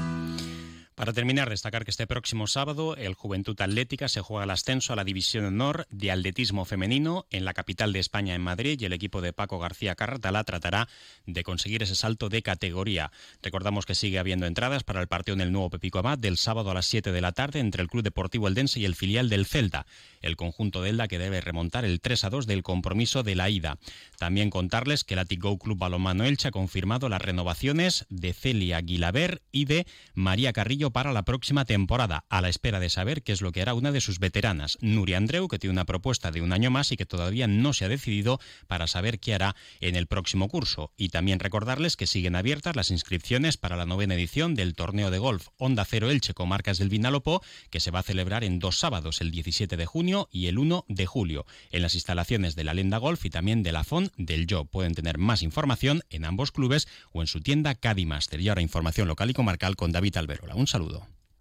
Para 1.01 1.13
terminar, 1.13 1.49
destacar 1.49 1.83
que 1.83 1.89
este 1.89 2.05
próximo 2.05 2.45
sábado 2.45 2.95
el 2.95 3.15
Juventud 3.15 3.59
Atlética 3.59 4.07
se 4.07 4.21
juega 4.21 4.43
el 4.43 4.51
ascenso 4.51 4.93
a 4.93 4.95
la 4.95 5.03
División 5.03 5.45
Honor 5.45 5.87
de 5.89 6.11
Atletismo 6.11 6.63
Femenino 6.63 7.25
en 7.31 7.43
la 7.43 7.55
capital 7.55 7.91
de 7.91 7.97
España, 7.97 8.35
en 8.35 8.43
Madrid, 8.43 8.79
y 8.79 8.85
el 8.85 8.93
equipo 8.93 9.19
de 9.19 9.33
Paco 9.33 9.57
García 9.57 9.95
Carratala 9.95 10.43
tratará 10.43 10.87
de 11.25 11.41
conseguir 11.41 11.81
ese 11.81 11.95
salto 11.95 12.29
de 12.29 12.43
categoría. 12.43 13.11
Recordamos 13.41 13.87
que 13.87 13.95
sigue 13.95 14.19
habiendo 14.19 14.45
entradas 14.45 14.83
para 14.83 15.01
el 15.01 15.07
partido 15.07 15.33
en 15.33 15.41
el 15.41 15.51
nuevo 15.51 15.71
Pepico 15.71 15.97
Abad 15.97 16.19
del 16.19 16.37
sábado 16.37 16.69
a 16.69 16.75
las 16.75 16.85
7 16.85 17.11
de 17.11 17.21
la 17.21 17.31
tarde 17.31 17.61
entre 17.61 17.81
el 17.81 17.89
Club 17.89 18.03
Deportivo 18.03 18.47
Eldense 18.47 18.79
y 18.79 18.85
el 18.85 18.93
filial 18.93 19.27
del 19.27 19.47
Celta, 19.47 19.87
el 20.21 20.35
conjunto 20.35 20.83
de 20.83 20.91
Elda 20.91 21.07
que 21.07 21.17
debe 21.17 21.41
remontar 21.41 21.83
el 21.83 21.99
3 21.99 22.25
a 22.25 22.29
2 22.29 22.45
del 22.45 22.61
compromiso 22.61 23.23
de 23.23 23.33
la 23.33 23.49
ida. 23.49 23.79
También 24.19 24.51
contarles 24.51 25.03
que 25.03 25.15
el 25.15 25.21
Atigo 25.21 25.57
Club 25.57 25.79
Balomano 25.79 26.25
Elche 26.25 26.49
ha 26.49 26.51
confirmado 26.51 27.09
las 27.09 27.23
renovaciones 27.23 28.05
de 28.09 28.33
Celia 28.33 28.77
Aguilaber 28.77 29.41
y 29.51 29.65
de 29.65 29.87
María 30.13 30.53
Carrillo 30.53 30.90
para 30.91 31.13
la 31.13 31.23
próxima 31.23 31.65
temporada, 31.65 32.25
a 32.29 32.41
la 32.41 32.49
espera 32.49 32.79
de 32.79 32.89
saber 32.89 33.23
qué 33.23 33.31
es 33.31 33.41
lo 33.41 33.51
que 33.51 33.61
hará 33.61 33.73
una 33.73 33.91
de 33.91 34.01
sus 34.01 34.19
veteranas, 34.19 34.77
Nuria 34.81 35.17
Andreu, 35.17 35.47
que 35.47 35.59
tiene 35.59 35.73
una 35.73 35.85
propuesta 35.85 36.31
de 36.31 36.41
un 36.41 36.53
año 36.53 36.71
más 36.71 36.91
y 36.91 36.97
que 36.97 37.05
todavía 37.05 37.47
no 37.47 37.73
se 37.73 37.85
ha 37.85 37.89
decidido 37.89 38.39
para 38.67 38.87
saber 38.87 39.19
qué 39.19 39.33
hará 39.33 39.55
en 39.79 39.95
el 39.95 40.07
próximo 40.07 40.47
curso. 40.47 40.91
Y 40.97 41.09
también 41.09 41.39
recordarles 41.39 41.95
que 41.95 42.07
siguen 42.07 42.35
abiertas 42.35 42.75
las 42.75 42.91
inscripciones 42.91 43.57
para 43.57 43.75
la 43.75 43.85
novena 43.85 44.15
edición 44.15 44.55
del 44.55 44.75
torneo 44.75 45.11
de 45.11 45.19
golf 45.19 45.47
Onda 45.57 45.85
Cero 45.85 46.09
Elche 46.09 46.33
Comarcas 46.33 46.77
del 46.77 46.89
Vinalopó, 46.89 47.41
que 47.69 47.79
se 47.79 47.91
va 47.91 47.99
a 47.99 48.03
celebrar 48.03 48.43
en 48.43 48.59
dos 48.59 48.77
sábados, 48.79 49.21
el 49.21 49.31
17 49.31 49.77
de 49.77 49.85
junio 49.85 50.27
y 50.31 50.47
el 50.47 50.57
1 50.57 50.85
de 50.87 51.05
julio, 51.05 51.45
en 51.71 51.81
las 51.81 51.95
instalaciones 51.95 52.55
de 52.55 52.63
la 52.63 52.73
Lenda 52.73 52.97
Golf 52.97 53.25
y 53.25 53.29
también 53.29 53.63
de 53.63 53.71
la 53.71 53.83
FON 53.83 54.11
del 54.17 54.47
Yo. 54.47 54.65
Pueden 54.65 54.93
tener 54.93 55.17
más 55.17 55.41
información 55.41 56.01
en 56.09 56.25
ambos 56.25 56.51
clubes 56.51 56.87
o 57.11 57.21
en 57.21 57.27
su 57.27 57.41
tienda 57.41 57.75
Cadimaster. 57.75 58.39
Y 58.41 58.49
ahora 58.49 58.61
información 58.61 59.07
local 59.07 59.29
y 59.29 59.33
comarcal 59.33 59.75
con 59.75 59.91
David 59.91 60.17
Alberola. 60.17 60.55
Un 60.55 60.67
saludo. 60.67 60.80